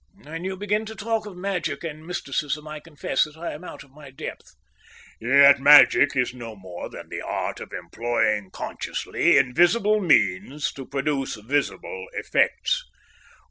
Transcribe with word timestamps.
"When 0.23 0.43
you 0.43 0.57
begin 0.57 0.87
to 0.87 0.95
talk 0.95 1.27
of 1.27 1.35
magic 1.37 1.83
and 1.83 2.07
mysticism 2.07 2.67
I 2.67 2.79
confess 2.79 3.25
that 3.25 3.37
I 3.37 3.51
am 3.53 3.63
out 3.63 3.83
of 3.83 3.91
my 3.91 4.09
depth." 4.09 4.55
"Yet 5.19 5.59
magic 5.59 6.15
is 6.15 6.33
no 6.33 6.55
more 6.55 6.89
than 6.89 7.09
the 7.09 7.21
art 7.21 7.59
of 7.59 7.71
employing 7.71 8.49
consciously 8.49 9.37
invisible 9.37 10.01
means 10.01 10.71
to 10.71 10.87
produce 10.87 11.35
visible 11.35 12.07
effects. 12.13 12.83